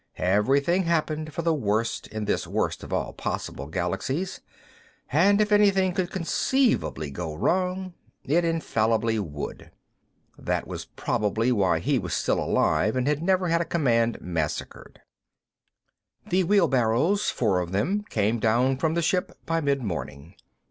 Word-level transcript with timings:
Everything 0.17 0.85
happened 0.85 1.31
for 1.31 1.43
the 1.43 1.53
worst 1.53 2.07
in 2.07 2.25
this 2.25 2.47
worst 2.47 2.83
of 2.83 2.91
all 2.91 3.13
possible 3.13 3.67
galaxies, 3.67 4.41
and 5.11 5.39
if 5.39 5.51
anything 5.51 5.93
could 5.93 6.09
conceivably 6.09 7.11
go 7.11 7.35
wrong, 7.35 7.93
it 8.23 8.43
infallibly 8.43 9.19
would. 9.19 9.69
That 10.39 10.65
was 10.65 10.85
probably 10.85 11.51
why 11.51 11.77
he 11.77 11.99
was 11.99 12.15
still 12.15 12.39
alive 12.43 12.95
and 12.95 13.07
had 13.07 13.21
never 13.21 13.49
had 13.49 13.61
a 13.61 13.63
command 13.63 14.19
massacred. 14.21 15.01
The 16.31 16.45
wheelbarrows, 16.45 17.29
four 17.29 17.59
of 17.59 17.71
them, 17.71 18.01
came 18.09 18.39
down 18.39 18.77
from 18.77 18.95
the 18.95 19.03
ship 19.03 19.31
by 19.45 19.61
midmorning. 19.61 20.33